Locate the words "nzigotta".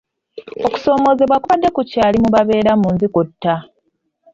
2.95-3.53